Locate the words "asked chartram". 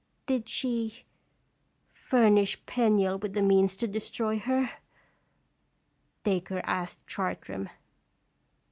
6.63-7.69